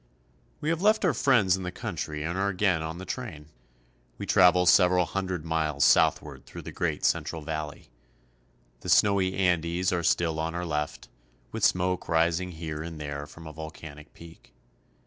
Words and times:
WE 0.61 0.69
have 0.69 0.81
left 0.81 1.03
pur 1.03 1.13
friends 1.13 1.55
in 1.55 1.61
the 1.61 1.71
country 1.71 2.23
and 2.23 2.35
are 2.35 2.49
again 2.49 2.81
on 2.81 2.97
the 2.97 3.05
train. 3.05 3.49
We 4.17 4.25
travel 4.25 4.65
several 4.65 5.05
hundred 5.05 5.45
miles 5.45 5.85
south 5.85 6.23
ward 6.23 6.47
through 6.47 6.63
the 6.63 6.71
great 6.71 7.05
central 7.05 7.43
valley. 7.43 7.91
The 8.79 8.89
snowy 8.89 9.35
Andes 9.35 9.93
are 9.93 10.01
still 10.01 10.39
on 10.39 10.55
our 10.55 10.65
left, 10.65 11.07
with 11.51 11.63
smoke 11.63 12.09
rising 12.09 12.53
here 12.53 12.81
and 12.81 12.99
there 12.99 13.27
from 13.27 13.45
a 13.45 13.53
volcanic 13.53 14.15
peak. 14.15 14.55